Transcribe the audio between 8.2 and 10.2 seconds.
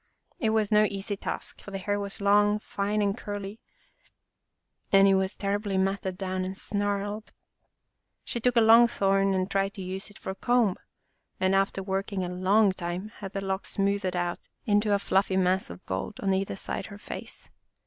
She took a long thorn and tried to use it